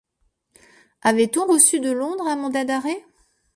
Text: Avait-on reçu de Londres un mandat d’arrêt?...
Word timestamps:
Avait-on 1.03 1.45
reçu 1.45 1.79
de 1.79 1.91
Londres 1.91 2.25
un 2.25 2.35
mandat 2.35 2.65
d’arrêt?... 2.65 3.05